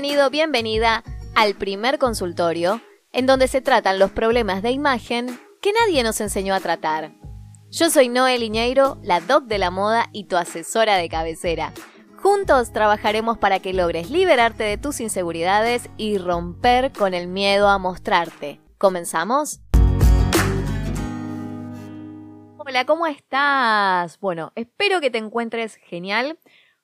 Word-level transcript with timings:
Bienvenido, 0.00 0.30
bienvenida 0.30 1.02
al 1.34 1.56
primer 1.56 1.98
consultorio, 1.98 2.80
en 3.10 3.26
donde 3.26 3.48
se 3.48 3.60
tratan 3.60 3.98
los 3.98 4.12
problemas 4.12 4.62
de 4.62 4.70
imagen 4.70 5.40
que 5.60 5.72
nadie 5.72 6.04
nos 6.04 6.20
enseñó 6.20 6.54
a 6.54 6.60
tratar. 6.60 7.14
Yo 7.68 7.90
soy 7.90 8.08
Noel 8.08 8.44
Iñeiro, 8.44 9.00
la 9.02 9.20
doc 9.20 9.46
de 9.46 9.58
la 9.58 9.72
moda 9.72 10.08
y 10.12 10.28
tu 10.28 10.36
asesora 10.36 10.98
de 10.98 11.08
cabecera. 11.08 11.72
Juntos 12.16 12.72
trabajaremos 12.72 13.38
para 13.38 13.58
que 13.58 13.72
logres 13.72 14.08
liberarte 14.08 14.62
de 14.62 14.78
tus 14.78 15.00
inseguridades 15.00 15.90
y 15.96 16.18
romper 16.18 16.92
con 16.92 17.12
el 17.12 17.26
miedo 17.26 17.66
a 17.66 17.78
mostrarte. 17.78 18.60
¿Comenzamos? 18.78 19.62
Hola, 22.56 22.84
¿cómo 22.86 23.08
estás? 23.08 24.20
Bueno, 24.20 24.52
espero 24.54 25.00
que 25.00 25.10
te 25.10 25.18
encuentres 25.18 25.74
genial. 25.74 26.38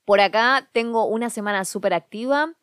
Por 0.04 0.20
acá 0.20 0.68
tengo 0.72 1.07
una 1.07 1.31
semana 1.31 1.64
súper 1.64 1.94
activa. 1.94 2.54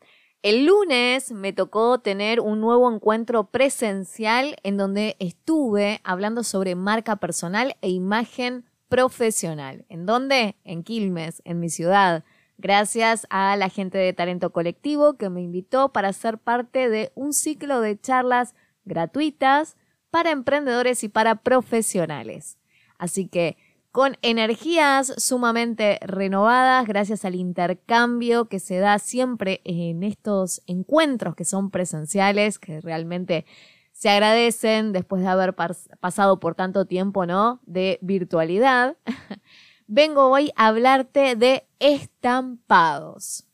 El 0.44 0.66
lunes 0.66 1.32
me 1.32 1.54
tocó 1.54 2.00
tener 2.00 2.40
un 2.40 2.62
nuevo 2.62 2.92
encuentro 2.92 3.44
presencial 3.44 4.56
en 4.64 4.76
donde 4.76 5.16
estuve 5.20 6.02
hablando 6.04 6.44
sobre 6.44 6.74
marca 6.74 7.18
personal 7.18 7.76
e 7.82 7.90
imagen 7.90 8.66
profesional. 8.90 9.86
¿En 9.88 10.08
dónde? 10.08 10.56
En 10.64 10.82
Quilmes, 10.82 11.44
en 11.46 11.60
mi 11.60 11.70
ciudad. 11.70 12.24
Gracias 12.58 13.28
a 13.30 13.56
la 13.56 13.70
gente 13.70 14.00
de 14.00 14.14
Talento 14.14 14.52
Colectivo 14.52 15.14
que 15.14 15.30
me 15.30 15.44
invitó 15.44 15.94
para 15.94 16.12
ser 16.12 16.40
parte 16.40 16.90
de 16.90 17.12
un 17.14 17.34
ciclo 17.34 17.80
de 17.80 18.02
charlas 18.02 18.56
gratuitas 18.84 19.78
para 20.10 20.32
emprendedores 20.32 21.04
y 21.04 21.10
para 21.10 21.36
profesionales. 21.36 22.58
Así 22.98 23.28
que 23.28 23.58
con 23.92 24.18
energías 24.22 25.14
sumamente 25.18 26.00
renovadas 26.02 26.88
gracias 26.88 27.26
al 27.26 27.36
intercambio 27.36 28.46
que 28.46 28.60
se 28.60 28.78
da 28.78 29.00
siempre 29.00 29.62
en 29.66 30.04
estos 30.04 30.62
encuentros 30.66 31.36
que 31.36 31.44
son 31.44 31.72
presenciales, 31.72 32.58
que 32.58 32.80
realmente 32.80 33.46
se 33.92 34.10
agradecen 34.10 34.94
después 34.94 35.22
de 35.22 35.28
haber 35.28 35.56
pasado 36.00 36.40
por 36.40 36.56
tanto 36.56 36.86
tiempo, 36.86 37.26
¿no? 37.26 37.60
De 37.64 38.00
virtualidad. 38.02 38.96
Vengo 39.88 40.30
hoy 40.30 40.54
a 40.56 40.68
hablarte 40.68 41.36
de 41.36 41.68
estampados. 41.80 43.46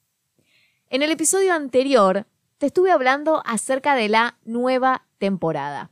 En 0.90 1.02
el 1.02 1.12
episodio 1.12 1.54
anterior 1.54 2.28
te 2.60 2.68
estuve 2.68 2.92
hablando 2.92 3.42
acerca 3.44 3.96
de 3.96 4.08
la 4.08 4.38
nueva 4.46 5.08
temporada 5.18 5.90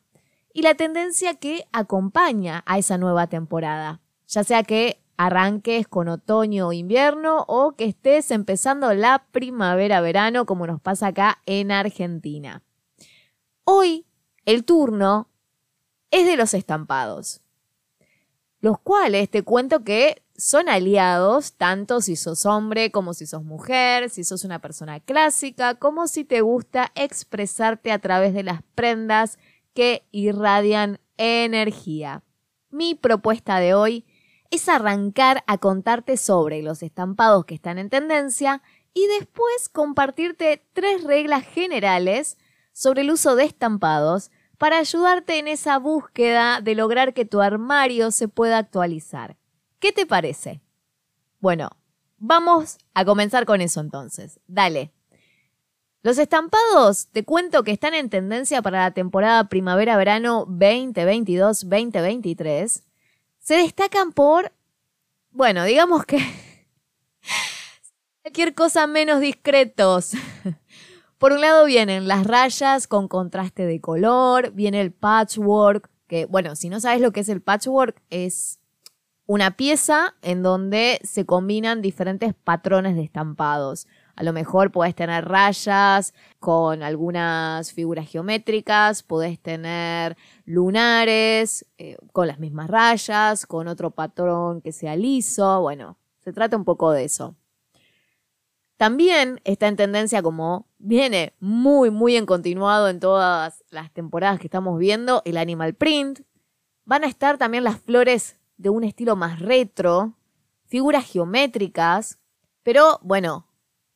y 0.54 0.62
la 0.62 0.76
tendencia 0.76 1.34
que 1.34 1.68
acompaña 1.74 2.64
a 2.68 2.78
esa 2.78 2.98
nueva 2.98 3.28
temporada 3.28 4.02
ya 4.36 4.44
sea 4.44 4.64
que 4.64 5.02
arranques 5.16 5.88
con 5.88 6.10
otoño 6.10 6.68
o 6.68 6.74
invierno 6.74 7.46
o 7.48 7.78
que 7.78 7.86
estés 7.86 8.32
empezando 8.32 8.94
la 8.94 9.26
primavera-verano 9.32 10.46
como 10.46 10.68
nos 10.68 10.82
pasa 10.82 11.08
acá 11.08 11.42
en 11.46 11.72
Argentina. 11.72 12.62
Hoy 13.64 14.06
el 14.44 14.66
turno 14.66 15.30
es 16.12 16.26
de 16.26 16.36
los 16.36 16.54
estampados, 16.54 17.42
los 18.60 18.78
cuales 18.78 19.30
te 19.30 19.44
cuento 19.44 19.86
que 19.86 20.22
son 20.36 20.68
aliados 20.68 21.54
tanto 21.54 22.02
si 22.02 22.18
sos 22.18 22.46
hombre 22.46 22.92
como 22.92 23.14
si 23.14 23.26
sos 23.26 23.46
mujer, 23.46 24.10
si 24.10 24.26
sos 24.26 24.44
una 24.44 24.60
persona 24.60 25.00
clásica, 25.00 25.76
como 25.76 26.08
si 26.08 26.26
te 26.26 26.42
gusta 26.42 26.92
expresarte 26.96 27.94
a 27.94 28.00
través 28.00 28.34
de 28.34 28.44
las 28.44 28.64
prendas 28.76 29.40
que 29.74 30.06
irradian 30.12 31.00
energía. 31.16 32.22
Mi 32.70 32.96
propuesta 32.96 33.60
de 33.60 33.74
hoy 33.74 34.06
es 34.52 34.70
arrancar 34.70 35.44
a 35.48 35.58
contarte 35.58 36.18
sobre 36.18 36.62
los 36.62 36.84
estampados 36.84 37.46
que 37.46 37.56
están 37.56 37.78
en 37.78 37.90
tendencia 37.90 38.62
y 38.94 39.08
después 39.20 39.70
compartirte 39.70 40.66
tres 40.74 41.04
reglas 41.04 41.44
generales 41.44 42.38
sobre 42.72 43.02
el 43.02 43.12
uso 43.12 43.36
de 43.36 43.44
estampados 43.44 44.32
para 44.58 44.78
ayudarte 44.78 45.38
en 45.38 45.48
esa 45.48 45.78
búsqueda 45.80 46.62
de 46.62 46.76
lograr 46.76 47.14
que 47.14 47.26
tu 47.26 47.42
armario 47.42 48.12
se 48.12 48.28
pueda 48.28 48.58
actualizar. 48.58 49.38
¿Qué 49.80 49.92
te 49.92 50.06
parece? 50.06 50.62
Bueno, 51.40 51.70
vamos 52.18 52.78
a 52.94 53.04
comenzar 53.04 53.46
con 53.46 53.62
eso 53.62 53.82
entonces. 53.82 54.40
Dale. 54.48 54.94
Los 56.02 56.18
estampados, 56.18 57.08
te 57.08 57.26
cuento 57.26 57.64
que 57.64 57.72
están 57.72 57.96
en 57.96 58.10
tendencia 58.10 58.62
para 58.62 58.84
la 58.84 58.92
temporada 58.92 59.50
primavera-verano 59.50 60.46
2022-2023 60.46 62.85
se 63.46 63.58
destacan 63.58 64.12
por, 64.12 64.52
bueno, 65.30 65.66
digamos 65.66 66.04
que 66.04 66.18
cualquier 68.24 68.56
cosa 68.56 68.88
menos 68.88 69.20
discretos. 69.20 70.14
Por 71.20 71.32
un 71.32 71.42
lado 71.42 71.66
vienen 71.66 72.08
las 72.08 72.26
rayas 72.26 72.88
con 72.88 73.08
contraste 73.08 73.68
de 73.68 73.80
color, 73.80 74.52
viene 74.54 74.82
el 74.82 74.92
patchwork, 74.92 75.92
que 76.08 76.26
bueno, 76.26 76.56
si 76.56 76.70
no 76.70 76.80
sabes 76.80 77.02
lo 77.02 77.12
que 77.12 77.20
es 77.20 77.30
el 77.30 77.40
patchwork, 77.40 78.02
es 78.10 78.60
una 79.28 79.56
pieza 79.56 80.16
en 80.24 80.42
donde 80.42 81.00
se 81.04 81.28
combinan 81.28 81.84
diferentes 81.84 82.34
patrones 82.34 82.96
de 82.96 83.04
estampados. 83.04 83.86
A 84.16 84.24
lo 84.24 84.32
mejor 84.32 84.72
puedes 84.72 84.96
tener 84.96 85.26
rayas 85.26 86.14
con 86.40 86.84
algunas 86.84 87.74
figuras 87.74 88.10
geométricas, 88.10 89.04
puedes 89.04 89.40
tener 89.40 90.16
lunares 90.46 91.66
eh, 91.78 91.98
con 92.14 92.28
las 92.28 92.40
mismas 92.40 92.70
rayas, 92.70 93.46
con 93.46 93.68
otro 93.68 93.92
patrón 93.92 94.62
que 94.62 94.72
sea 94.72 94.96
liso. 94.96 95.62
Bueno, 95.62 95.98
se 96.20 96.32
trata 96.32 96.56
un 96.56 96.64
poco 96.64 96.92
de 96.92 97.04
eso. 97.04 97.36
También 98.78 99.40
está 99.46 99.68
en 99.68 99.78
tendencia 99.78 100.22
como 100.22 100.68
viene 100.78 101.34
muy, 101.40 101.92
muy 101.92 102.18
en 102.18 102.26
continuado 102.26 102.90
en 102.90 103.00
todas 103.00 103.64
las 103.70 103.92
temporadas 103.92 104.40
que 104.40 104.48
estamos 104.48 104.78
viendo, 104.78 105.22
el 105.26 105.38
animal 105.38 105.76
print. 105.76 106.22
Van 106.84 107.04
a 107.04 107.08
estar 107.08 107.38
también 107.38 107.64
las 107.64 107.80
flores 107.80 108.38
de 108.58 108.70
un 108.70 108.84
estilo 108.84 109.16
más 109.16 109.40
retro, 109.40 110.14
figuras 110.66 111.06
geométricas, 111.06 112.20
pero 112.64 113.00
bueno, 113.02 113.48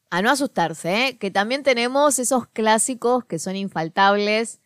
a 0.09 0.21
no 0.21 0.31
asustarse, 0.31 1.07
¿eh? 1.07 1.17
que 1.17 1.31
también 1.31 1.63
tenemos 1.63 2.19
esos 2.19 2.47
clásicos 2.47 3.23
que 3.25 3.39
son 3.39 3.55
infaltables, 3.55 4.59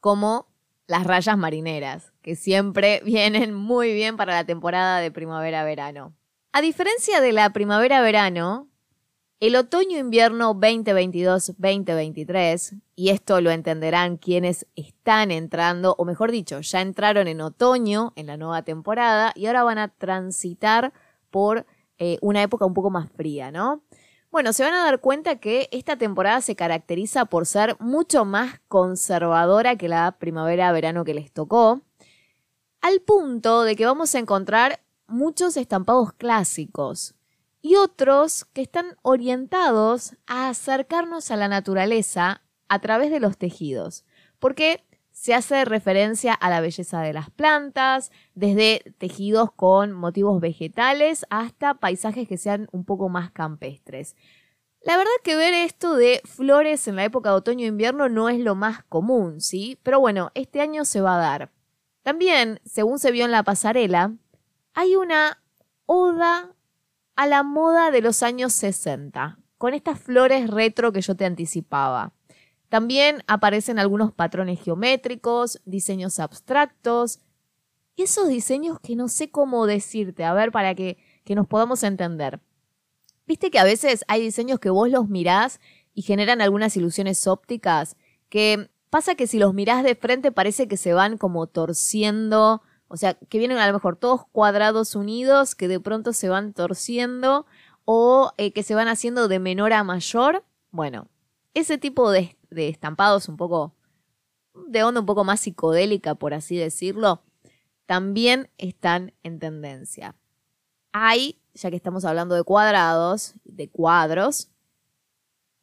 como 0.00 0.48
las 0.86 1.04
rayas 1.04 1.38
marineras, 1.38 2.12
que 2.22 2.36
siempre 2.36 3.02
vienen 3.04 3.52
muy 3.54 3.92
bien 3.92 4.16
para 4.16 4.34
la 4.34 4.44
temporada 4.44 5.00
de 5.00 5.10
primavera-verano. 5.10 6.14
A 6.52 6.60
diferencia 6.60 7.20
de 7.20 7.32
la 7.32 7.52
primavera-verano, 7.52 8.68
el 9.40 9.56
otoño-invierno 9.56 10.54
2022-2023, 10.54 12.80
y 12.94 13.08
esto 13.10 13.40
lo 13.40 13.50
entenderán 13.50 14.16
quienes 14.16 14.68
están 14.76 15.32
entrando, 15.32 15.96
o 15.98 16.04
mejor 16.04 16.30
dicho, 16.30 16.60
ya 16.60 16.80
entraron 16.80 17.26
en 17.26 17.40
otoño 17.40 18.12
en 18.14 18.28
la 18.28 18.36
nueva 18.36 18.62
temporada 18.62 19.32
y 19.34 19.46
ahora 19.46 19.64
van 19.64 19.78
a 19.78 19.88
transitar 19.88 20.92
por 21.30 21.66
eh, 21.98 22.18
una 22.22 22.40
época 22.42 22.64
un 22.64 22.74
poco 22.74 22.90
más 22.90 23.10
fría, 23.10 23.50
¿no? 23.50 23.82
Bueno, 24.34 24.52
se 24.52 24.64
van 24.64 24.74
a 24.74 24.82
dar 24.82 24.98
cuenta 24.98 25.36
que 25.36 25.68
esta 25.70 25.96
temporada 25.96 26.40
se 26.40 26.56
caracteriza 26.56 27.24
por 27.26 27.46
ser 27.46 27.76
mucho 27.78 28.24
más 28.24 28.58
conservadora 28.66 29.76
que 29.76 29.86
la 29.86 30.10
primavera-verano 30.18 31.04
que 31.04 31.14
les 31.14 31.30
tocó, 31.30 31.82
al 32.80 33.00
punto 33.00 33.62
de 33.62 33.76
que 33.76 33.86
vamos 33.86 34.12
a 34.12 34.18
encontrar 34.18 34.80
muchos 35.06 35.56
estampados 35.56 36.14
clásicos 36.14 37.14
y 37.62 37.76
otros 37.76 38.44
que 38.46 38.62
están 38.62 38.96
orientados 39.02 40.16
a 40.26 40.48
acercarnos 40.48 41.30
a 41.30 41.36
la 41.36 41.46
naturaleza 41.46 42.42
a 42.66 42.80
través 42.80 43.12
de 43.12 43.20
los 43.20 43.38
tejidos, 43.38 44.04
porque 44.40 44.84
se 45.24 45.32
hace 45.32 45.64
referencia 45.64 46.34
a 46.34 46.50
la 46.50 46.60
belleza 46.60 47.00
de 47.00 47.14
las 47.14 47.30
plantas, 47.30 48.12
desde 48.34 48.94
tejidos 48.98 49.50
con 49.50 49.90
motivos 49.90 50.38
vegetales 50.38 51.24
hasta 51.30 51.72
paisajes 51.72 52.28
que 52.28 52.36
sean 52.36 52.68
un 52.72 52.84
poco 52.84 53.08
más 53.08 53.30
campestres. 53.30 54.16
La 54.82 54.98
verdad 54.98 55.10
que 55.22 55.34
ver 55.34 55.54
esto 55.54 55.96
de 55.96 56.20
flores 56.26 56.88
en 56.88 56.96
la 56.96 57.04
época 57.04 57.30
de 57.30 57.36
otoño-invierno 57.36 58.10
no 58.10 58.28
es 58.28 58.38
lo 58.38 58.54
más 58.54 58.84
común, 58.84 59.40
¿sí? 59.40 59.78
Pero 59.82 59.98
bueno, 59.98 60.30
este 60.34 60.60
año 60.60 60.84
se 60.84 61.00
va 61.00 61.14
a 61.14 61.22
dar. 61.22 61.50
También, 62.02 62.60
según 62.66 62.98
se 62.98 63.10
vio 63.10 63.24
en 63.24 63.30
la 63.30 63.44
pasarela, 63.44 64.12
hay 64.74 64.94
una 64.94 65.42
oda 65.86 66.54
a 67.16 67.26
la 67.26 67.42
moda 67.42 67.90
de 67.90 68.02
los 68.02 68.22
años 68.22 68.52
60, 68.52 69.38
con 69.56 69.72
estas 69.72 69.98
flores 69.98 70.50
retro 70.50 70.92
que 70.92 71.00
yo 71.00 71.16
te 71.16 71.24
anticipaba. 71.24 72.12
También 72.68 73.22
aparecen 73.26 73.78
algunos 73.78 74.12
patrones 74.12 74.60
geométricos, 74.60 75.60
diseños 75.64 76.18
abstractos, 76.18 77.20
esos 77.96 78.28
diseños 78.28 78.80
que 78.80 78.96
no 78.96 79.08
sé 79.08 79.30
cómo 79.30 79.66
decirte, 79.66 80.24
a 80.24 80.34
ver, 80.34 80.50
para 80.50 80.74
que, 80.74 80.98
que 81.24 81.34
nos 81.34 81.46
podamos 81.46 81.82
entender. 81.82 82.40
Viste 83.26 83.50
que 83.50 83.58
a 83.58 83.64
veces 83.64 84.04
hay 84.08 84.22
diseños 84.22 84.58
que 84.58 84.70
vos 84.70 84.90
los 84.90 85.08
mirás 85.08 85.60
y 85.94 86.02
generan 86.02 86.40
algunas 86.40 86.76
ilusiones 86.76 87.26
ópticas, 87.26 87.96
que 88.28 88.68
pasa 88.90 89.14
que 89.14 89.26
si 89.26 89.38
los 89.38 89.54
mirás 89.54 89.84
de 89.84 89.94
frente 89.94 90.32
parece 90.32 90.68
que 90.68 90.76
se 90.76 90.92
van 90.92 91.16
como 91.18 91.46
torciendo, 91.46 92.62
o 92.88 92.96
sea, 92.96 93.14
que 93.14 93.38
vienen 93.38 93.58
a 93.58 93.66
lo 93.66 93.72
mejor 93.72 93.96
todos 93.96 94.26
cuadrados 94.30 94.94
unidos, 94.94 95.54
que 95.54 95.68
de 95.68 95.80
pronto 95.80 96.12
se 96.12 96.28
van 96.28 96.52
torciendo 96.52 97.46
o 97.84 98.32
eh, 98.36 98.52
que 98.52 98.62
se 98.62 98.74
van 98.74 98.88
haciendo 98.88 99.28
de 99.28 99.38
menor 99.38 99.72
a 99.72 99.84
mayor. 99.84 100.44
Bueno, 100.70 101.08
ese 101.54 101.78
tipo 101.78 102.10
de, 102.10 102.36
de 102.54 102.68
estampados 102.68 103.28
un 103.28 103.36
poco 103.36 103.74
de 104.54 104.82
onda 104.82 105.00
un 105.00 105.06
poco 105.06 105.24
más 105.24 105.40
psicodélica, 105.40 106.14
por 106.14 106.32
así 106.34 106.56
decirlo, 106.56 107.22
también 107.86 108.50
están 108.58 109.12
en 109.22 109.38
tendencia. 109.38 110.16
Hay, 110.92 111.40
ya 111.54 111.70
que 111.70 111.76
estamos 111.76 112.04
hablando 112.04 112.34
de 112.34 112.44
cuadrados, 112.44 113.34
de 113.44 113.68
cuadros, 113.68 114.50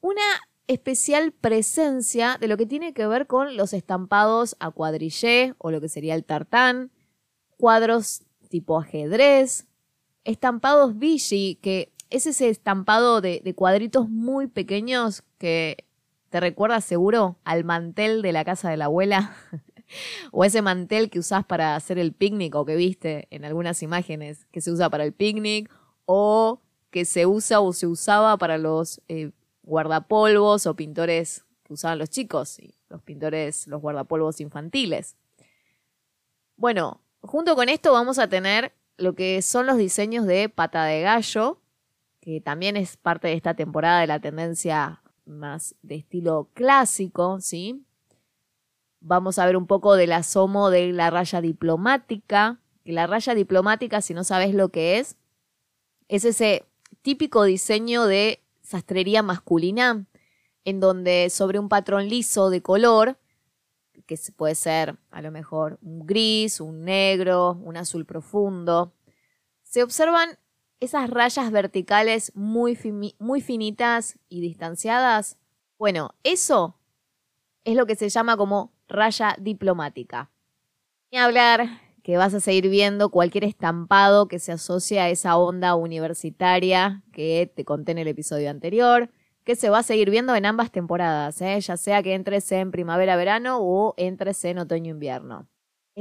una 0.02 0.22
especial 0.68 1.32
presencia 1.32 2.38
de 2.40 2.48
lo 2.48 2.58
que 2.58 2.66
tiene 2.66 2.94
que 2.94 3.08
ver 3.08 3.28
con 3.28 3.58
los 3.58 3.74
estampados 3.74 4.56
a 4.60 4.72
cuadrillé 4.72 5.56
o 5.58 5.72
lo 5.72 5.82
que 5.82 5.90
sería 5.90 6.16
el 6.16 6.26
tartán, 6.26 6.92
cuadros 7.58 8.24
tipo 8.50 8.78
ajedrez, 8.78 9.68
estampados 10.24 10.98
Vichy, 10.98 11.56
que 11.62 11.92
es 12.10 12.28
ese 12.28 12.50
estampado 12.50 13.22
de, 13.22 13.42
de 13.44 13.56
cuadritos 13.56 14.10
muy 14.10 14.48
pequeños 14.48 15.24
que 15.38 15.86
te 16.32 16.40
recuerda 16.40 16.80
seguro 16.80 17.38
al 17.44 17.66
mantel 17.66 18.22
de 18.22 18.32
la 18.32 18.46
casa 18.46 18.70
de 18.70 18.78
la 18.78 18.86
abuela. 18.86 19.36
o 20.32 20.46
ese 20.46 20.62
mantel 20.62 21.10
que 21.10 21.20
usás 21.20 21.46
para 21.46 21.76
hacer 21.76 22.00
el 22.00 22.14
picnic 22.14 22.56
o 22.56 22.64
que 22.66 22.78
viste 22.78 23.28
en 23.32 23.44
algunas 23.44 23.84
imágenes 23.84 24.46
que 24.46 24.62
se 24.62 24.72
usa 24.72 24.90
para 24.90 25.04
el 25.04 25.12
picnic 25.12 25.70
o 26.06 26.62
que 26.90 27.04
se 27.04 27.26
usa 27.26 27.60
o 27.60 27.74
se 27.74 27.86
usaba 27.86 28.38
para 28.38 28.58
los 28.58 29.02
eh, 29.10 29.32
guardapolvos 29.64 30.66
o 30.68 30.76
pintores 30.76 31.44
que 31.64 31.74
usaban 31.74 32.00
los 32.00 32.10
chicos, 32.10 32.60
y 32.60 32.76
los 32.88 33.02
pintores, 33.02 33.68
los 33.68 33.82
guardapolvos 33.82 34.40
infantiles. 34.40 35.18
Bueno, 36.56 37.02
junto 37.22 37.56
con 37.56 37.68
esto 37.68 37.92
vamos 37.92 38.20
a 38.20 38.30
tener 38.30 38.74
lo 38.96 39.16
que 39.16 39.42
son 39.42 39.66
los 39.66 39.78
diseños 39.78 40.26
de 40.26 40.48
pata 40.48 40.86
de 40.86 41.02
gallo, 41.02 41.60
que 42.22 42.40
también 42.40 42.78
es 42.78 42.96
parte 42.96 43.28
de 43.28 43.34
esta 43.34 43.54
temporada 43.54 44.00
de 44.00 44.08
la 44.08 44.20
tendencia 44.20 45.01
más 45.26 45.76
de 45.82 45.96
estilo 45.96 46.50
clásico, 46.54 47.40
¿sí? 47.42 47.86
Vamos 49.00 49.40
a 49.40 49.46
ver 49.46 49.58
un 49.58 49.68
poco 49.68 49.96
del 49.96 50.12
asomo 50.12 50.70
de 50.70 50.92
la 50.92 51.10
raya 51.10 51.42
diplomática, 51.42 52.60
la 52.86 53.08
raya 53.08 53.34
diplomática, 53.34 54.02
si 54.02 54.14
no 54.14 54.24
sabes 54.24 54.54
lo 54.54 54.70
que 54.70 55.00
es, 55.00 55.18
es 56.08 56.26
ese 56.26 56.66
típico 57.02 57.44
diseño 57.44 58.06
de 58.06 58.44
sastrería 58.62 59.24
masculina, 59.24 60.06
en 60.66 60.80
donde 60.80 61.30
sobre 61.30 61.60
un 61.60 61.70
patrón 61.70 62.08
liso 62.10 62.50
de 62.50 62.62
color, 62.62 63.18
que 64.06 64.18
puede 64.36 64.56
ser 64.56 64.98
a 65.10 65.22
lo 65.22 65.32
mejor 65.32 65.80
un 65.82 66.06
gris, 66.06 66.60
un 66.60 66.84
negro, 66.84 67.58
un 67.64 67.78
azul 67.78 68.06
profundo, 68.06 68.94
se 69.64 69.84
observan 69.84 70.38
esas 70.82 71.10
rayas 71.10 71.52
verticales 71.52 72.32
muy, 72.36 72.78
muy 73.20 73.40
finitas 73.40 74.20
y 74.28 74.42
distanciadas. 74.42 75.38
Bueno, 75.78 76.16
eso 76.24 76.76
es 77.64 77.78
lo 77.78 77.86
que 77.86 77.96
se 77.96 78.10
llama 78.10 78.36
como 78.36 78.74
raya 78.90 79.36
diplomática. 79.40 80.32
Y 81.12 81.18
hablar 81.18 81.70
que 82.04 82.18
vas 82.18 82.34
a 82.34 82.40
seguir 82.40 82.68
viendo 82.68 83.10
cualquier 83.10 83.44
estampado 83.44 84.28
que 84.28 84.40
se 84.40 84.52
asocie 84.52 85.00
a 85.00 85.10
esa 85.10 85.38
onda 85.38 85.76
universitaria 85.76 87.04
que 87.14 87.52
te 87.56 87.64
conté 87.64 87.92
en 87.92 88.00
el 88.00 88.08
episodio 88.08 88.50
anterior, 88.50 89.12
que 89.44 89.56
se 89.56 89.70
va 89.70 89.80
a 89.80 89.84
seguir 89.84 90.10
viendo 90.10 90.36
en 90.36 90.48
ambas 90.48 90.72
temporadas, 90.72 91.40
¿eh? 91.42 91.60
ya 91.62 91.78
sea 91.78 92.02
que 92.02 92.16
entres 92.16 92.52
en 92.52 92.72
primavera-verano 92.72 93.60
o 93.62 93.94
entres 93.98 94.44
en 94.46 94.58
otoño-invierno. 94.58 95.48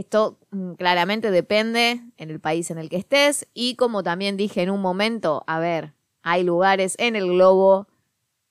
Esto 0.01 0.39
mm, 0.51 0.77
claramente 0.77 1.31
depende 1.31 2.01
en 2.17 2.31
el 2.31 2.41
país 2.41 2.71
en 2.71 2.79
el 2.79 2.89
que 2.89 2.97
estés 2.97 3.47
y 3.53 3.75
como 3.77 4.03
también 4.03 4.39
dije 4.39 4.63
en 4.63 4.71
un 4.71 4.81
momento, 4.81 5.45
a 5.47 5.59
ver, 5.59 5.93
hay 6.23 6.43
lugares 6.43 6.95
en 6.99 7.17
el 7.17 7.27
globo 7.27 7.87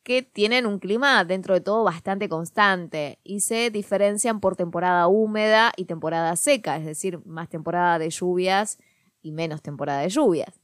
que 0.04 0.22
tienen 0.22 0.68
un 0.68 0.78
clima 0.78 1.26
dentro 1.26 1.56
de 1.56 1.62
todo 1.62 1.84
bastante 1.84 2.30
constante 2.30 3.18
y 3.24 3.40
se 3.40 3.72
diferencian 3.72 4.42
por 4.42 4.56
temporada 4.56 5.08
húmeda 5.08 5.72
y 5.76 5.86
temporada 5.86 6.36
seca, 6.36 6.78
es 6.78 6.86
decir, 6.86 7.20
más 7.26 7.50
temporada 7.50 7.98
de 7.98 8.12
lluvias 8.12 8.78
y 9.24 9.32
menos 9.32 9.64
temporada 9.64 10.02
de 10.02 10.10
lluvias. 10.10 10.60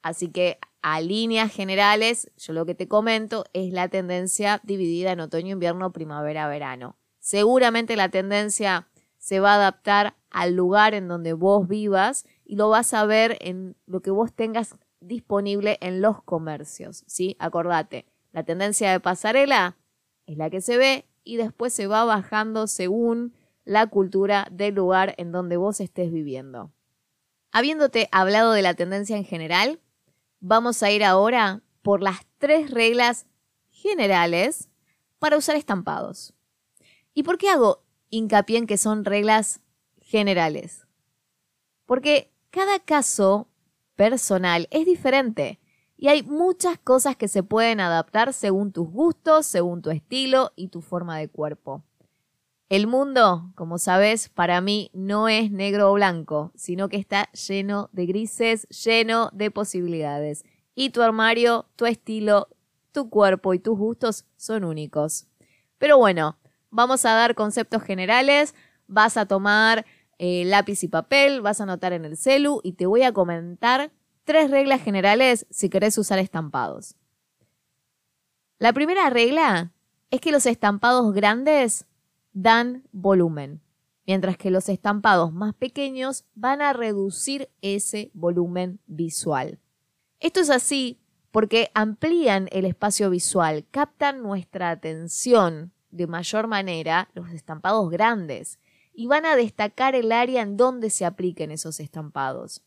Así 0.00 0.28
que 0.28 0.60
a 0.80 1.00
líneas 1.00 1.52
generales, 1.52 2.30
yo 2.36 2.52
lo 2.52 2.66
que 2.66 2.76
te 2.76 2.86
comento 2.86 3.46
es 3.52 3.72
la 3.72 3.88
tendencia 3.88 4.60
dividida 4.62 5.10
en 5.10 5.18
otoño, 5.18 5.54
invierno, 5.54 5.90
primavera, 5.90 6.46
verano. 6.46 6.94
Seguramente 7.18 7.96
la 7.96 8.10
tendencia 8.10 8.86
se 9.20 9.38
va 9.38 9.52
a 9.52 9.56
adaptar 9.56 10.16
al 10.30 10.54
lugar 10.56 10.94
en 10.94 11.06
donde 11.06 11.34
vos 11.34 11.68
vivas 11.68 12.26
y 12.44 12.56
lo 12.56 12.70
vas 12.70 12.92
a 12.94 13.04
ver 13.04 13.36
en 13.40 13.76
lo 13.86 14.00
que 14.00 14.10
vos 14.10 14.32
tengas 14.32 14.74
disponible 15.00 15.78
en 15.80 16.00
los 16.00 16.22
comercios, 16.22 17.04
¿sí? 17.06 17.36
Acordate, 17.38 18.06
la 18.32 18.44
tendencia 18.44 18.90
de 18.90 18.98
pasarela 18.98 19.76
es 20.26 20.36
la 20.36 20.50
que 20.50 20.60
se 20.60 20.78
ve 20.78 21.06
y 21.22 21.36
después 21.36 21.72
se 21.72 21.86
va 21.86 22.04
bajando 22.04 22.66
según 22.66 23.34
la 23.64 23.86
cultura 23.86 24.48
del 24.50 24.74
lugar 24.74 25.14
en 25.18 25.32
donde 25.32 25.58
vos 25.58 25.80
estés 25.80 26.10
viviendo. 26.10 26.72
Habiéndote 27.52 28.08
hablado 28.12 28.52
de 28.52 28.62
la 28.62 28.74
tendencia 28.74 29.16
en 29.16 29.24
general, 29.24 29.80
vamos 30.40 30.82
a 30.82 30.90
ir 30.90 31.04
ahora 31.04 31.62
por 31.82 32.02
las 32.02 32.20
tres 32.38 32.70
reglas 32.70 33.26
generales 33.68 34.70
para 35.18 35.36
usar 35.36 35.56
estampados. 35.56 36.32
¿Y 37.12 37.22
por 37.22 37.36
qué 37.36 37.50
hago 37.50 37.84
hincapié 38.10 38.58
en 38.58 38.66
que 38.66 38.78
son 38.78 39.04
reglas 39.04 39.60
generales? 40.00 40.86
Porque 41.86 42.30
cada 42.50 42.78
caso 42.80 43.48
personal 43.94 44.68
es 44.70 44.86
diferente 44.86 45.60
y 45.96 46.08
hay 46.08 46.22
muchas 46.22 46.78
cosas 46.78 47.16
que 47.16 47.28
se 47.28 47.42
pueden 47.42 47.78
adaptar 47.78 48.32
según 48.32 48.72
tus 48.72 48.88
gustos, 48.88 49.46
según 49.46 49.82
tu 49.82 49.90
estilo 49.90 50.52
y 50.56 50.68
tu 50.68 50.80
forma 50.80 51.18
de 51.18 51.28
cuerpo. 51.28 51.84
El 52.70 52.86
mundo, 52.86 53.52
como 53.54 53.78
sabes, 53.78 54.28
para 54.28 54.60
mí 54.60 54.90
no 54.94 55.28
es 55.28 55.50
negro 55.50 55.90
o 55.90 55.94
blanco, 55.94 56.52
sino 56.54 56.88
que 56.88 56.96
está 56.96 57.28
lleno 57.32 57.90
de 57.92 58.06
grises, 58.06 58.66
lleno 58.68 59.28
de 59.32 59.50
posibilidades. 59.50 60.44
Y 60.74 60.90
tu 60.90 61.02
armario, 61.02 61.66
tu 61.76 61.84
estilo, 61.84 62.48
tu 62.92 63.10
cuerpo 63.10 63.52
y 63.54 63.58
tus 63.58 63.76
gustos 63.76 64.24
son 64.36 64.64
únicos. 64.64 65.26
Pero 65.78 65.98
bueno, 65.98 66.38
vamos 66.70 67.04
a 67.04 67.12
dar 67.12 67.34
conceptos 67.34 67.82
generales, 67.82 68.54
vas 68.86 69.16
a 69.16 69.26
tomar 69.26 69.86
eh, 70.18 70.44
lápiz 70.44 70.82
y 70.82 70.88
papel, 70.88 71.40
vas 71.40 71.60
a 71.60 71.64
anotar 71.64 71.92
en 71.92 72.04
el 72.04 72.16
celu 72.16 72.60
y 72.62 72.72
te 72.72 72.86
voy 72.86 73.02
a 73.02 73.12
comentar 73.12 73.92
tres 74.24 74.50
reglas 74.50 74.82
generales 74.82 75.46
si 75.50 75.68
querés 75.68 75.96
usar 75.98 76.18
estampados. 76.18 76.96
La 78.58 78.72
primera 78.72 79.08
regla 79.08 79.72
es 80.10 80.20
que 80.20 80.32
los 80.32 80.46
estampados 80.46 81.14
grandes 81.14 81.86
dan 82.32 82.84
volumen, 82.92 83.62
mientras 84.06 84.36
que 84.36 84.50
los 84.50 84.68
estampados 84.68 85.32
más 85.32 85.54
pequeños 85.54 86.24
van 86.34 86.60
a 86.60 86.72
reducir 86.72 87.48
ese 87.62 88.10
volumen 88.12 88.80
visual. 88.86 89.58
Esto 90.18 90.40
es 90.40 90.50
así 90.50 91.00
porque 91.30 91.70
amplían 91.74 92.48
el 92.52 92.66
espacio 92.66 93.08
visual, 93.08 93.64
captan 93.70 94.22
nuestra 94.22 94.70
atención 94.70 95.72
de 95.90 96.06
mayor 96.06 96.46
manera 96.46 97.08
los 97.14 97.30
estampados 97.30 97.90
grandes 97.90 98.58
y 98.92 99.06
van 99.06 99.24
a 99.26 99.36
destacar 99.36 99.94
el 99.94 100.12
área 100.12 100.42
en 100.42 100.56
donde 100.56 100.90
se 100.90 101.04
apliquen 101.04 101.50
esos 101.50 101.80
estampados. 101.80 102.62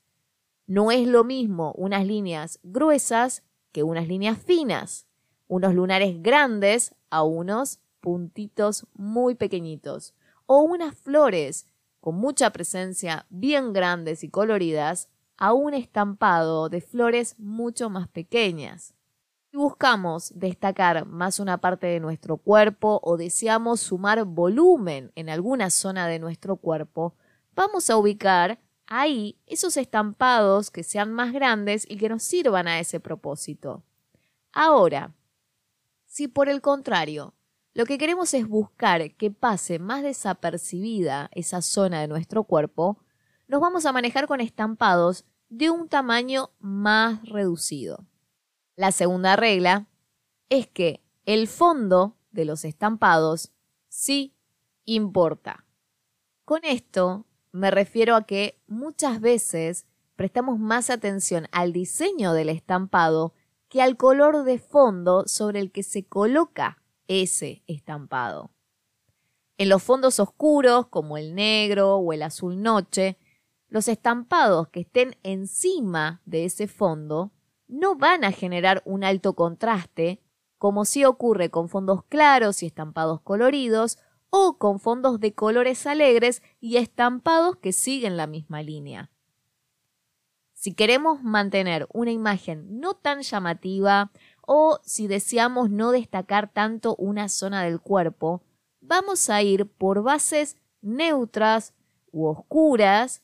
No 0.66 0.92
es 0.92 1.08
lo 1.08 1.24
mismo 1.24 1.74
unas 1.78 2.06
líneas 2.06 2.60
gruesas 2.64 3.44
que 3.72 3.84
unas 3.84 4.08
líneas 4.08 4.38
finas, 4.38 5.08
unos 5.48 5.74
lunares 5.74 6.22
grandes 6.22 6.96
a 7.10 7.24
unos 7.24 7.80
puntitos 8.00 8.88
muy 8.94 9.36
pequeñitos, 9.36 10.14
o 10.46 10.62
unas 10.62 10.96
flores 10.96 11.68
con 12.00 12.16
mucha 12.16 12.52
presencia 12.52 13.26
bien 13.30 13.72
grandes 13.72 14.24
y 14.24 14.30
coloridas 14.30 15.10
a 15.38 15.54
un 15.54 15.74
estampado 15.74 16.70
de 16.70 16.82
flores 16.82 17.40
mucho 17.40 17.90
más 17.90 18.08
pequeñas. 18.08 18.94
Si 19.54 19.58
buscamos 19.58 20.34
destacar 20.36 21.06
más 21.06 21.40
una 21.40 21.60
parte 21.60 21.86
de 21.86 22.00
nuestro 22.00 22.38
cuerpo 22.38 23.00
o 23.04 23.18
deseamos 23.18 23.82
sumar 23.82 24.26
volumen 24.26 25.12
en 25.14 25.30
alguna 25.30 25.70
zona 25.70 26.08
de 26.08 26.18
nuestro 26.18 26.56
cuerpo, 26.56 27.14
vamos 27.54 27.88
a 27.92 27.98
ubicar 27.98 28.60
ahí 28.88 29.38
esos 29.46 29.78
estampados 29.78 30.72
que 30.72 30.82
sean 30.82 31.14
más 31.14 31.34
grandes 31.34 31.86
y 31.88 31.98
que 31.98 32.10
nos 32.10 32.24
sirvan 32.24 32.68
a 32.68 32.80
ese 32.80 33.00
propósito. 33.00 33.84
Ahora, 34.54 35.14
si 36.08 36.28
por 36.28 36.50
el 36.50 36.60
contrario, 36.60 37.36
lo 37.76 37.86
que 37.86 38.00
queremos 38.00 38.34
es 38.34 38.48
buscar 38.48 39.12
que 39.12 39.30
pase 39.30 39.78
más 39.78 40.02
desapercibida 40.02 41.30
esa 41.32 41.62
zona 41.62 42.02
de 42.02 42.08
nuestro 42.08 42.46
cuerpo, 42.46 42.98
nos 43.48 43.62
vamos 43.62 43.86
a 43.86 43.92
manejar 43.92 44.26
con 44.26 44.42
estampados 44.42 45.26
de 45.50 45.70
un 45.70 45.90
tamaño 45.90 46.50
más 46.60 47.24
reducido. 47.30 48.04
La 48.76 48.92
segunda 48.92 49.36
regla 49.36 49.88
es 50.50 50.68
que 50.68 51.04
el 51.26 51.48
fondo 51.48 52.18
de 52.32 52.46
los 52.46 52.66
estampados 52.66 53.52
sí 53.88 54.36
importa. 54.86 55.66
Con 56.44 56.62
esto 56.64 57.26
me 57.52 57.70
refiero 57.70 58.16
a 58.16 58.26
que 58.26 58.60
muchas 58.68 59.22
veces 59.22 59.86
prestamos 60.16 60.60
más 60.60 60.90
atención 60.90 61.48
al 61.52 61.72
diseño 61.72 62.34
del 62.34 62.50
estampado 62.50 63.34
que 63.70 63.82
al 63.82 63.96
color 63.96 64.44
de 64.44 64.60
fondo 64.60 65.24
sobre 65.28 65.60
el 65.60 65.72
que 65.72 65.84
se 65.84 66.06
coloca 66.06 66.82
ese 67.08 67.64
estampado. 67.68 68.52
En 69.58 69.70
los 69.70 69.84
fondos 69.84 70.20
oscuros, 70.20 70.88
como 70.88 71.18
el 71.18 71.36
negro 71.36 71.98
o 71.98 72.14
el 72.14 72.24
azul 72.24 72.62
noche, 72.62 73.18
los 73.68 73.88
estampados 73.88 74.68
que 74.70 74.82
estén 74.82 75.16
encima 75.24 76.22
de 76.26 76.46
ese 76.46 76.68
fondo 76.68 77.32
no 77.74 77.96
van 77.96 78.24
a 78.24 78.32
generar 78.32 78.84
un 78.86 79.04
alto 79.04 79.34
contraste, 79.34 80.22
como 80.58 80.86
si 80.86 81.04
ocurre 81.06 81.50
con 81.50 81.70
fondos 81.70 82.04
claros 82.06 82.62
y 82.62 82.68
estampados 82.68 83.22
coloridos, 83.22 83.98
o 84.30 84.58
con 84.58 84.80
fondos 84.80 85.20
de 85.20 85.34
colores 85.34 85.86
alegres 85.86 86.42
y 86.60 86.78
estampados 86.78 87.58
que 87.58 87.74
siguen 87.74 88.16
la 88.16 88.28
misma 88.28 88.62
línea. 88.62 89.12
Si 90.54 90.74
queremos 90.74 91.24
mantener 91.24 91.88
una 91.92 92.12
imagen 92.12 92.80
no 92.80 92.94
tan 92.94 93.22
llamativa 93.22 94.12
o 94.42 94.80
si 94.84 95.08
deseamos 95.08 95.70
no 95.70 95.92
destacar 95.92 96.52
tanto 96.52 96.96
una 96.98 97.28
zona 97.28 97.64
del 97.64 97.82
cuerpo, 97.82 98.44
vamos 98.82 99.30
a 99.30 99.42
ir 99.42 99.68
por 99.68 100.04
bases 100.04 100.58
neutras 100.82 101.74
u 102.12 102.28
oscuras, 102.28 103.23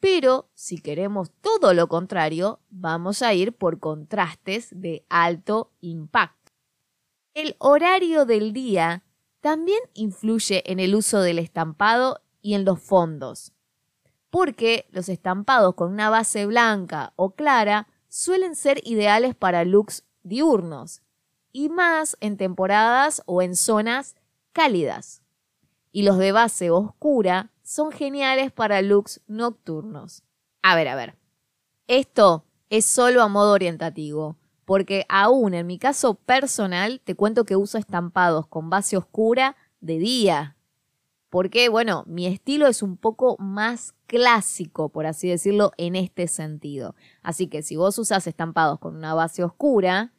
pero 0.00 0.48
si 0.54 0.78
queremos 0.78 1.30
todo 1.42 1.74
lo 1.74 1.86
contrario, 1.88 2.60
vamos 2.70 3.22
a 3.22 3.34
ir 3.34 3.52
por 3.52 3.78
contrastes 3.78 4.68
de 4.72 5.04
alto 5.10 5.72
impacto. 5.80 6.52
El 7.34 7.54
horario 7.58 8.24
del 8.24 8.52
día 8.52 9.04
también 9.40 9.80
influye 9.94 10.62
en 10.70 10.80
el 10.80 10.94
uso 10.94 11.20
del 11.20 11.38
estampado 11.38 12.22
y 12.42 12.54
en 12.54 12.64
los 12.64 12.80
fondos, 12.80 13.52
porque 14.30 14.86
los 14.90 15.08
estampados 15.08 15.74
con 15.74 15.92
una 15.92 16.10
base 16.10 16.46
blanca 16.46 17.12
o 17.16 17.34
clara 17.34 17.86
suelen 18.08 18.56
ser 18.56 18.80
ideales 18.84 19.34
para 19.34 19.64
looks 19.64 20.04
diurnos 20.22 21.02
y 21.52 21.68
más 21.68 22.16
en 22.20 22.36
temporadas 22.36 23.22
o 23.26 23.42
en 23.42 23.54
zonas 23.54 24.16
cálidas. 24.52 25.19
Y 25.92 26.02
los 26.02 26.18
de 26.18 26.32
base 26.32 26.70
oscura 26.70 27.50
son 27.62 27.92
geniales 27.92 28.52
para 28.52 28.82
looks 28.82 29.20
nocturnos. 29.26 30.22
A 30.62 30.76
ver, 30.76 30.88
a 30.88 30.94
ver. 30.94 31.16
Esto 31.86 32.44
es 32.68 32.84
solo 32.84 33.22
a 33.22 33.28
modo 33.28 33.52
orientativo, 33.52 34.36
porque 34.64 35.04
aún 35.08 35.54
en 35.54 35.66
mi 35.66 35.78
caso 35.78 36.14
personal 36.14 37.00
te 37.04 37.16
cuento 37.16 37.44
que 37.44 37.56
uso 37.56 37.78
estampados 37.78 38.46
con 38.46 38.70
base 38.70 38.96
oscura 38.96 39.56
de 39.80 39.98
día. 39.98 40.56
Porque, 41.30 41.68
bueno, 41.68 42.04
mi 42.06 42.26
estilo 42.26 42.66
es 42.66 42.82
un 42.82 42.96
poco 42.96 43.36
más 43.38 43.94
clásico, 44.06 44.88
por 44.88 45.06
así 45.06 45.28
decirlo, 45.28 45.72
en 45.76 45.94
este 45.94 46.26
sentido. 46.26 46.96
Así 47.22 47.46
que 47.46 47.62
si 47.62 47.76
vos 47.76 47.98
usas 47.98 48.26
estampados 48.26 48.80
con 48.80 48.96
una 48.96 49.14
base 49.14 49.44
oscura 49.44 50.12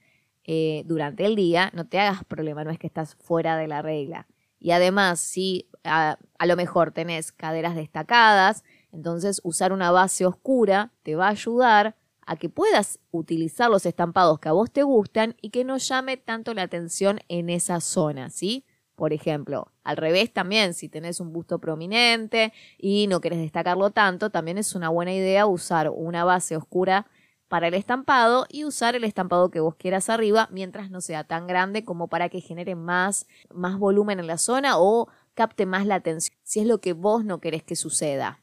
eh, 0.46 0.84
durante 0.86 1.26
el 1.26 1.36
día, 1.36 1.70
no 1.74 1.86
te 1.88 2.00
hagas 2.00 2.24
problema, 2.24 2.64
no 2.64 2.72
es 2.72 2.80
que 2.80 2.88
estás 2.88 3.16
fuera 3.16 3.58
de 3.58 3.68
la 3.68 3.82
regla. 3.82 4.28
Y 4.62 4.72
además, 4.72 5.20
si 5.20 5.68
a, 5.84 6.18
lo 6.46 6.56
mejor 6.56 6.92
tenés 6.92 7.32
caderas 7.32 7.76
destacadas, 7.76 8.64
entonces 8.92 9.42
usar 9.44 9.74
una 9.74 9.90
base 9.90 10.26
oscura 10.26 10.94
te 11.02 11.16
va 11.16 11.28
a 11.28 11.32
ayudar 11.32 11.98
a 12.28 12.36
que 12.36 12.48
puedas 12.48 13.00
utilizar 13.10 13.72
los 13.72 13.88
estampados 13.88 14.40
que 14.40 14.50
a 14.50 14.52
vos 14.52 14.72
te 14.72 14.84
gustan 14.84 15.36
y 15.42 15.50
que 15.50 15.64
no 15.64 15.78
llame 15.78 16.18
tanto 16.18 16.54
la 16.54 16.62
atención 16.62 17.20
en 17.28 17.50
esa 17.50 17.82
zona, 17.82 18.30
¿sí? 18.30 18.64
Por 18.96 19.14
ejemplo, 19.14 19.72
al 19.84 19.98
revés 19.98 20.32
también, 20.32 20.76
si 20.76 20.88
tenés 20.88 21.20
un 21.20 21.34
busto 21.34 21.58
prominente 21.58 22.54
y 22.78 23.08
no 23.08 23.20
querés 23.20 23.40
destacarlo 23.40 23.90
tanto, 23.90 24.30
también 24.30 24.60
es 24.60 24.76
una 24.76 24.90
buena 24.90 25.12
idea 25.12 25.48
usar 25.48 25.90
una 25.90 26.24
base 26.24 26.56
oscura 26.56 27.08
para 27.52 27.68
el 27.68 27.74
estampado 27.74 28.46
y 28.48 28.64
usar 28.64 28.96
el 28.96 29.04
estampado 29.04 29.52
que 29.52 29.60
vos 29.60 29.76
quieras 29.76 30.08
arriba 30.08 30.48
mientras 30.54 30.90
no 30.90 31.02
sea 31.02 31.26
tan 31.26 31.48
grande 31.48 31.84
como 31.84 32.08
para 32.08 32.30
que 32.30 32.40
genere 32.40 32.76
más, 32.76 33.28
más 33.54 33.78
volumen 33.78 34.22
en 34.22 34.28
la 34.28 34.38
zona 34.38 34.80
o 34.80 35.10
capte 35.34 35.66
más 35.66 35.86
la 35.86 35.96
atención, 35.96 36.38
si 36.44 36.62
es 36.62 36.66
lo 36.66 36.80
que 36.80 36.94
vos 36.94 37.26
no 37.26 37.42
querés 37.42 37.62
que 37.62 37.76
suceda. 37.76 38.42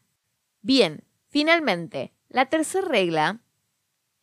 Bien, 0.60 1.04
finalmente, 1.26 2.12
la 2.28 2.50
tercera 2.50 2.86
regla 2.86 3.40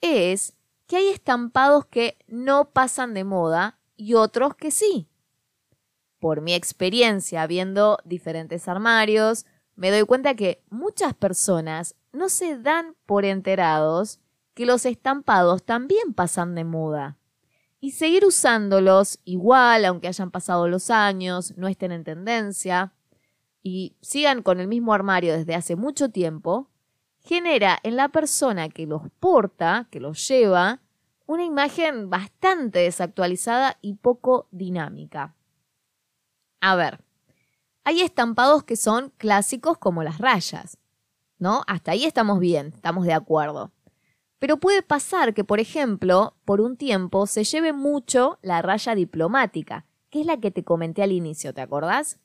es 0.02 0.54
que 0.86 0.98
hay 0.98 1.08
estampados 1.08 1.88
que 1.88 2.20
no 2.28 2.70
pasan 2.70 3.16
de 3.16 3.24
moda 3.24 3.80
y 3.96 4.14
otros 4.14 4.54
que 4.54 4.70
sí. 4.70 5.10
Por 6.20 6.42
mi 6.42 6.54
experiencia 6.54 7.48
viendo 7.48 7.98
diferentes 8.06 8.68
armarios, 8.68 9.48
me 9.76 9.90
doy 9.90 10.04
cuenta 10.04 10.36
que 10.36 10.64
muchas 10.70 11.16
personas 11.16 11.96
no 12.12 12.30
se 12.30 12.60
dan 12.60 12.96
por 13.08 13.26
enterados 13.26 14.20
que 14.56 14.66
los 14.66 14.86
estampados 14.86 15.64
también 15.64 16.14
pasan 16.16 16.56
de 16.56 16.64
moda. 16.64 17.18
Y 17.80 17.92
seguir 17.92 18.26
usándolos 18.26 19.20
igual, 19.26 19.86
aunque 19.86 20.08
hayan 20.08 20.32
pasado 20.32 20.68
los 20.68 20.90
años, 20.90 21.54
no 21.58 21.68
estén 21.68 21.92
en 21.92 22.04
tendencia, 22.04 22.94
y 23.62 23.96
sigan 24.02 24.42
con 24.42 24.60
el 24.60 24.68
mismo 24.68 24.94
armario 24.94 25.38
desde 25.38 25.54
hace 25.54 25.76
mucho 25.76 26.10
tiempo, 26.10 26.70
genera 27.20 27.78
en 27.84 27.96
la 27.96 28.10
persona 28.10 28.70
que 28.70 28.88
los 28.88 29.04
porta, 29.20 29.88
que 29.92 30.00
los 30.00 30.28
lleva, 30.28 30.82
una 31.28 31.44
imagen 31.44 32.10
bastante 32.10 32.80
desactualizada 32.80 33.78
y 33.82 33.96
poco 33.96 34.48
dinámica. 34.52 35.36
A 36.62 36.76
ver, 36.76 37.04
hay 37.84 38.02
estampados 38.02 38.64
que 38.64 38.78
son 38.78 39.12
clásicos 39.18 39.78
como 39.78 40.04
las 40.04 40.20
rayas, 40.20 40.78
¿no? 41.40 41.64
Hasta 41.68 41.92
ahí 41.92 42.06
estamos 42.06 42.40
bien, 42.40 42.72
estamos 42.74 43.06
de 43.06 43.14
acuerdo. 43.14 43.75
Pero 44.40 44.58
puede 44.58 44.82
pasar 44.82 45.34
que, 45.34 45.44
por 45.44 45.60
ejemplo, 45.60 46.36
por 46.46 46.62
un 46.62 46.78
tiempo 46.78 47.26
se 47.28 47.44
lleve 47.44 47.74
mucho 47.74 48.38
la 48.42 48.62
raya 48.62 48.96
diplomática, 48.96 49.86
que 50.10 50.22
es 50.22 50.26
la 50.26 50.40
que 50.40 50.52
te 50.52 50.64
comenté 50.64 51.04
al 51.04 51.12
inicio, 51.12 51.54
¿te 51.54 51.62
acordás? 51.62 52.20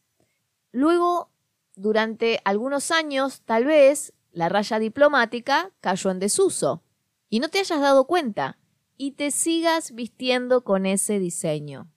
Luego, 0.72 1.30
durante 1.76 2.40
algunos 2.44 2.90
años, 2.90 3.42
tal 3.42 3.64
vez, 3.64 4.12
la 4.32 4.48
raya 4.48 4.78
diplomática 4.78 5.72
cayó 5.80 6.10
en 6.10 6.18
desuso 6.18 6.82
y 7.28 7.40
no 7.40 7.48
te 7.48 7.60
hayas 7.60 7.80
dado 7.80 8.06
cuenta 8.06 8.58
y 8.96 9.12
te 9.12 9.30
sigas 9.30 9.92
vistiendo 9.94 10.62
con 10.62 10.86
ese 10.86 11.18
diseño. 11.18 11.90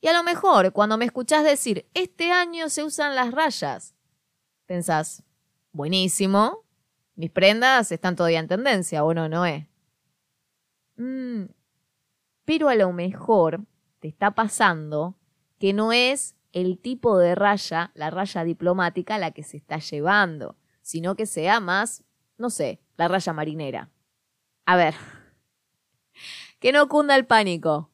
Y 0.00 0.06
a 0.06 0.12
lo 0.12 0.22
mejor, 0.22 0.72
cuando 0.72 0.96
me 0.96 1.04
escuchás 1.04 1.42
decir, 1.42 1.88
este 1.94 2.30
año 2.30 2.68
se 2.68 2.84
usan 2.84 3.16
las 3.16 3.32
rayas, 3.32 3.96
pensás, 4.66 5.24
buenísimo, 5.72 6.64
mis 7.18 7.32
prendas 7.32 7.90
están 7.90 8.14
todavía 8.14 8.38
en 8.38 8.46
tendencia, 8.46 9.02
¿o 9.02 9.12
no, 9.12 9.28
Noé? 9.28 9.68
Mm, 10.94 11.46
pero 12.44 12.68
a 12.68 12.76
lo 12.76 12.92
mejor 12.92 13.64
te 13.98 14.06
está 14.06 14.30
pasando 14.36 15.16
que 15.58 15.72
no 15.72 15.90
es 15.92 16.36
el 16.52 16.78
tipo 16.78 17.18
de 17.18 17.34
raya, 17.34 17.90
la 17.94 18.10
raya 18.10 18.44
diplomática, 18.44 19.18
la 19.18 19.32
que 19.32 19.42
se 19.42 19.56
está 19.56 19.80
llevando, 19.80 20.56
sino 20.80 21.16
que 21.16 21.26
sea 21.26 21.58
más, 21.58 22.04
no 22.36 22.50
sé, 22.50 22.80
la 22.96 23.08
raya 23.08 23.32
marinera. 23.32 23.90
A 24.64 24.76
ver, 24.76 24.94
que 26.60 26.70
no 26.70 26.88
cunda 26.88 27.16
el 27.16 27.26
pánico. 27.26 27.90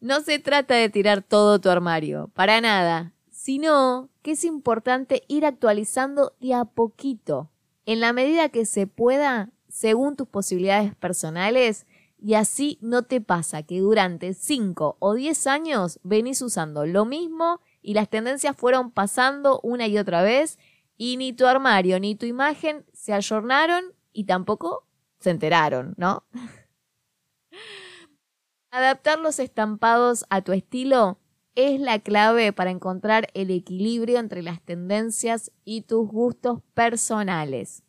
No 0.00 0.22
se 0.22 0.38
trata 0.38 0.76
de 0.76 0.88
tirar 0.88 1.20
todo 1.20 1.60
tu 1.60 1.68
armario, 1.68 2.30
para 2.32 2.62
nada, 2.62 3.12
sino 3.30 4.08
que 4.22 4.30
es 4.30 4.44
importante 4.44 5.24
ir 5.28 5.44
actualizando 5.44 6.34
de 6.40 6.54
a 6.54 6.64
poquito 6.64 7.50
en 7.86 8.00
la 8.00 8.12
medida 8.12 8.50
que 8.50 8.66
se 8.66 8.86
pueda, 8.86 9.50
según 9.68 10.16
tus 10.16 10.28
posibilidades 10.28 10.94
personales, 10.96 11.86
y 12.18 12.34
así 12.34 12.78
no 12.80 13.02
te 13.02 13.20
pasa 13.20 13.62
que 13.62 13.80
durante 13.80 14.34
5 14.34 14.96
o 14.98 15.14
10 15.14 15.46
años 15.46 16.00
venís 16.02 16.42
usando 16.42 16.84
lo 16.84 17.04
mismo 17.04 17.60
y 17.82 17.94
las 17.94 18.08
tendencias 18.08 18.56
fueron 18.56 18.90
pasando 18.90 19.60
una 19.62 19.86
y 19.86 19.98
otra 19.98 20.22
vez 20.22 20.58
y 20.96 21.18
ni 21.18 21.32
tu 21.32 21.46
armario 21.46 22.00
ni 22.00 22.14
tu 22.14 22.26
imagen 22.26 22.84
se 22.92 23.12
ayornaron 23.12 23.84
y 24.12 24.24
tampoco 24.24 24.88
se 25.20 25.30
enteraron, 25.30 25.94
¿no? 25.98 26.26
Adaptar 28.70 29.18
los 29.18 29.38
estampados 29.38 30.24
a 30.30 30.42
tu 30.42 30.52
estilo 30.52 31.18
es 31.56 31.80
la 31.80 31.98
clave 31.98 32.52
para 32.52 32.70
encontrar 32.70 33.28
el 33.34 33.50
equilibrio 33.50 34.18
entre 34.18 34.42
las 34.42 34.60
tendencias 34.60 35.50
y 35.64 35.82
tus 35.82 36.06
gustos 36.06 36.60
personales. 36.74 37.82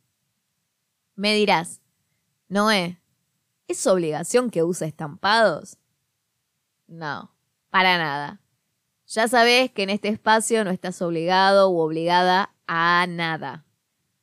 Me 1.16 1.36
dirás, 1.36 1.82
Noé, 2.48 3.02
¿es 3.68 3.86
obligación 3.86 4.50
que 4.50 4.64
use 4.64 4.86
estampados? 4.86 5.78
No, 6.88 7.36
para 7.70 7.98
nada. 7.98 8.42
Ya 9.08 9.28
sabes 9.28 9.72
que 9.72 9.84
en 9.84 9.90
este 9.90 10.08
espacio 10.08 10.64
no 10.64 10.72
estás 10.72 11.02
obligado 11.02 11.70
u 11.70 11.80
obligada 11.80 12.56
a 12.68 13.06
nada. 13.08 13.66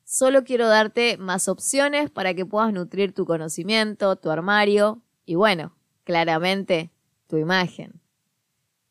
Solo 0.05 0.45
quiero 0.45 0.69
darte 0.69 1.19
más 1.19 1.49
opciones 1.49 2.11
para 2.11 2.35
que 2.35 2.47
puedas 2.47 2.73
nutrir 2.73 3.13
tu 3.13 3.27
conocimiento, 3.27 4.17
tu 4.17 4.31
armario 4.31 5.03
y 5.27 5.35
bueno, 5.35 5.77
claramente, 6.05 6.91
tu 7.27 7.37
imagen. 7.37 8.04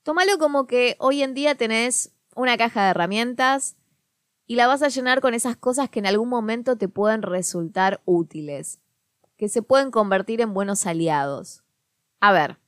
Tómalo 0.04 0.38
como 0.38 0.68
que 0.68 0.98
hoy 1.00 1.24
en 1.24 1.34
día 1.34 1.56
tenés 1.56 2.14
una 2.36 2.58
caja 2.58 2.84
de 2.84 2.90
herramientas 2.92 3.78
y 4.46 4.56
la 4.56 4.68
vas 4.68 4.84
a 4.84 4.90
llenar 4.90 5.22
con 5.22 5.34
esas 5.34 5.56
cosas 5.56 5.90
que 5.90 6.00
en 6.00 6.06
algún 6.06 6.28
momento 6.28 6.78
te 6.78 6.90
pueden 6.90 7.22
resultar 7.22 8.02
útiles, 8.04 8.82
que 9.38 9.48
se 9.48 9.62
pueden 9.62 9.92
convertir 9.92 10.42
en 10.42 10.54
buenos 10.54 10.86
aliados. 10.86 11.64
A 12.20 12.32
ver, 12.32 12.60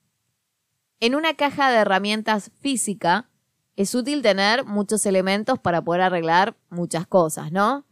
En 0.98 1.14
una 1.14 1.34
caja 1.34 1.70
de 1.70 1.76
herramientas 1.76 2.50
física 2.58 3.28
es 3.76 3.94
útil 3.94 4.22
tener 4.22 4.64
muchos 4.64 5.04
elementos 5.04 5.58
para 5.58 5.82
poder 5.82 6.00
arreglar 6.00 6.56
muchas 6.70 7.06
cosas, 7.06 7.52
¿no? 7.52 7.84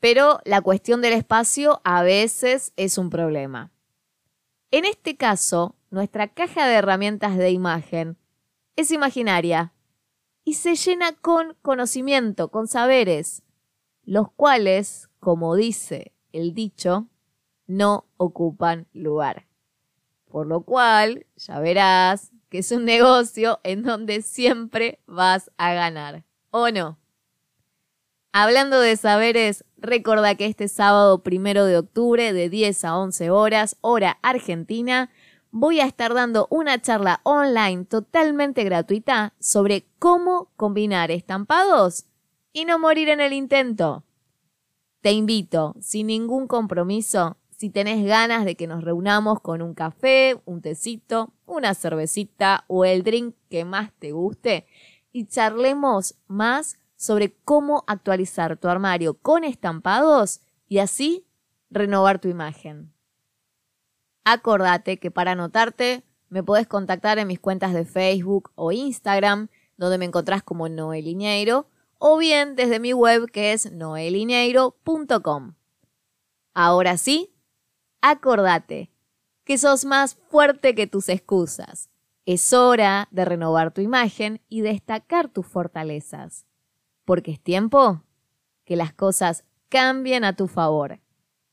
Pero 0.00 0.40
la 0.44 0.60
cuestión 0.60 1.00
del 1.00 1.12
espacio 1.12 1.80
a 1.84 2.02
veces 2.02 2.72
es 2.74 2.98
un 2.98 3.08
problema. 3.08 3.70
En 4.72 4.84
este 4.84 5.16
caso, 5.16 5.76
nuestra 5.90 6.26
caja 6.26 6.66
de 6.66 6.74
herramientas 6.74 7.36
de 7.36 7.52
imagen 7.52 8.18
es 8.76 8.90
imaginaria 8.90 9.72
y 10.44 10.54
se 10.54 10.74
llena 10.74 11.12
con 11.12 11.56
conocimiento, 11.62 12.48
con 12.48 12.68
saberes, 12.68 13.42
los 14.04 14.30
cuales, 14.32 15.08
como 15.20 15.56
dice 15.56 16.12
el 16.32 16.54
dicho, 16.54 17.08
no 17.66 18.06
ocupan 18.16 18.86
lugar. 18.92 19.46
Por 20.26 20.46
lo 20.46 20.62
cual, 20.62 21.26
ya 21.36 21.60
verás 21.60 22.32
que 22.50 22.58
es 22.58 22.70
un 22.72 22.84
negocio 22.84 23.60
en 23.62 23.82
donde 23.82 24.22
siempre 24.22 25.00
vas 25.06 25.50
a 25.56 25.72
ganar, 25.74 26.24
¿o 26.50 26.70
no? 26.70 26.98
Hablando 28.32 28.80
de 28.80 28.96
saberes, 28.96 29.64
recuerda 29.76 30.34
que 30.34 30.46
este 30.46 30.66
sábado 30.68 31.22
primero 31.22 31.66
de 31.66 31.78
octubre 31.78 32.32
de 32.32 32.48
10 32.48 32.84
a 32.84 32.96
11 32.98 33.30
horas, 33.30 33.76
hora 33.80 34.18
argentina, 34.22 35.10
voy 35.56 35.78
a 35.78 35.86
estar 35.86 36.14
dando 36.14 36.48
una 36.50 36.82
charla 36.82 37.20
online 37.22 37.84
totalmente 37.84 38.64
gratuita 38.64 39.34
sobre 39.38 39.86
cómo 40.00 40.50
combinar 40.56 41.12
estampados 41.12 42.06
y 42.52 42.64
no 42.64 42.80
morir 42.80 43.08
en 43.08 43.20
el 43.20 43.32
intento. 43.32 44.02
Te 45.00 45.12
invito, 45.12 45.76
sin 45.78 46.08
ningún 46.08 46.48
compromiso, 46.48 47.36
si 47.50 47.70
tenés 47.70 48.04
ganas 48.04 48.44
de 48.44 48.56
que 48.56 48.66
nos 48.66 48.82
reunamos 48.82 49.40
con 49.40 49.62
un 49.62 49.74
café, 49.74 50.40
un 50.44 50.60
tecito, 50.60 51.32
una 51.46 51.74
cervecita 51.74 52.64
o 52.66 52.84
el 52.84 53.04
drink 53.04 53.36
que 53.48 53.64
más 53.64 53.92
te 54.00 54.10
guste 54.10 54.66
y 55.12 55.26
charlemos 55.26 56.16
más 56.26 56.80
sobre 56.96 57.32
cómo 57.44 57.84
actualizar 57.86 58.56
tu 58.56 58.66
armario 58.66 59.14
con 59.14 59.44
estampados 59.44 60.40
y 60.68 60.78
así 60.78 61.28
renovar 61.70 62.18
tu 62.18 62.26
imagen. 62.26 62.93
Acordate 64.24 64.98
que 64.98 65.10
para 65.10 65.32
anotarte 65.32 66.02
me 66.28 66.42
podés 66.42 66.66
contactar 66.66 67.18
en 67.18 67.28
mis 67.28 67.38
cuentas 67.38 67.74
de 67.74 67.84
Facebook 67.84 68.50
o 68.54 68.72
Instagram, 68.72 69.48
donde 69.76 69.98
me 69.98 70.06
encontrás 70.06 70.42
como 70.42 70.68
Noelineiro, 70.68 71.68
o 71.98 72.18
bien 72.18 72.56
desde 72.56 72.80
mi 72.80 72.92
web 72.92 73.30
que 73.30 73.52
es 73.52 73.70
noelineiro.com. 73.70 75.54
Ahora 76.54 76.96
sí, 76.96 77.34
acordate 78.00 78.90
que 79.44 79.58
sos 79.58 79.84
más 79.84 80.14
fuerte 80.14 80.74
que 80.74 80.86
tus 80.86 81.08
excusas. 81.08 81.90
Es 82.26 82.52
hora 82.52 83.08
de 83.10 83.24
renovar 83.24 83.72
tu 83.72 83.82
imagen 83.82 84.40
y 84.48 84.62
destacar 84.62 85.28
tus 85.28 85.46
fortalezas. 85.46 86.46
Porque 87.04 87.32
es 87.32 87.40
tiempo 87.40 88.02
que 88.64 88.76
las 88.76 88.94
cosas 88.94 89.44
cambien 89.68 90.24
a 90.24 90.34
tu 90.34 90.48
favor. 90.48 91.00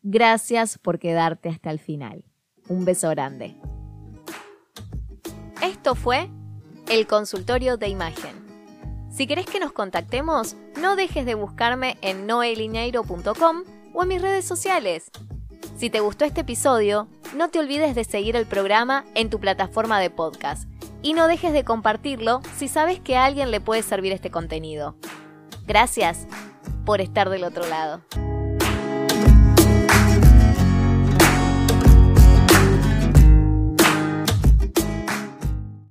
Gracias 0.02 0.78
por 0.78 0.98
quedarte 0.98 1.50
hasta 1.50 1.72
el 1.72 1.80
final. 1.80 2.31
Un 2.68 2.86
beso 2.86 3.10
grande. 3.10 3.56
Esto 5.62 5.96
fue 5.96 6.30
el 6.90 7.08
consultorio 7.08 7.78
de 7.78 7.88
imagen. 7.88 8.42
Si 9.12 9.28
querés 9.28 9.46
que 9.46 9.60
nos 9.60 9.72
contactemos, 9.72 10.56
no 10.80 10.96
dejes 10.96 11.26
de 11.26 11.36
buscarme 11.36 11.98
en 12.02 12.26
noelineiro.com 12.28 13.64
o 13.94 14.04
en 14.04 14.08
mis 14.08 14.22
redes 14.22 14.46
sociales. 14.46 15.12
Si 15.78 15.90
te 15.90 16.00
gustó 16.00 16.26
este 16.26 16.42
episodio, 16.42 17.08
no 17.36 17.50
te 17.50 17.60
olvides 17.60 17.96
de 17.96 18.04
seguir 18.04 18.36
el 18.36 18.46
programa 18.46 19.06
en 19.16 19.30
tu 19.30 19.40
plataforma 19.40 20.00
de 20.00 20.10
podcast 20.10 20.70
y 21.02 21.14
no 21.14 21.28
dejes 21.28 21.54
de 21.54 21.64
compartirlo 21.64 22.42
si 22.58 22.68
sabes 22.68 23.00
que 23.00 23.18
a 23.18 23.26
alguien 23.26 23.52
le 23.52 23.62
puede 23.62 23.84
servir 23.84 24.14
este 24.14 24.32
contenido. 24.32 24.96
Gracias 25.66 26.28
por 26.86 27.02
estar 27.02 27.30
del 27.30 27.44
otro 27.44 27.68
lado. 27.68 28.02